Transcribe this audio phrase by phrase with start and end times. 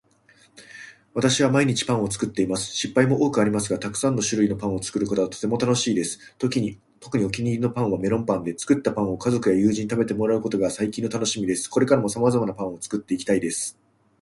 [1.13, 2.75] 私は毎日パンを作っています。
[2.75, 6.33] 失敗も多くありますがたくさんの種類パンを作ることはとても楽しいです。
[6.39, 6.79] 特に
[7.23, 11.69] お気に入りのパンは、メロンパンで、作ったパンを家族や友人に食べてもらうことが最近のたのしみです。
[11.69, 13.77] これからも様々なパンを作っていきたいです。